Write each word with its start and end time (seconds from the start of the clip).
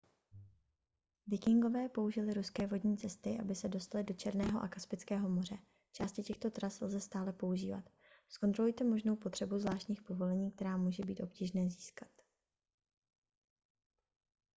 vikingové 1.27 1.89
použili 1.89 2.33
ruské 2.33 2.67
vodní 2.67 2.97
cesty 2.97 3.37
aby 3.41 3.55
se 3.55 3.69
dostali 3.69 4.03
do 4.03 4.13
černého 4.13 4.61
a 4.61 4.67
kaspického 4.67 5.29
moře 5.29 5.57
části 5.91 6.23
těchto 6.23 6.51
tras 6.51 6.81
lze 6.81 6.99
stále 7.01 7.33
používat 7.33 7.89
zkontrolujte 8.29 8.83
možnou 8.83 9.15
potřebu 9.15 9.59
zvláštních 9.59 10.01
povolení 10.01 10.51
která 10.51 10.77
může 10.77 11.05
být 11.05 11.19
obtížné 11.21 11.69
získat 11.69 12.09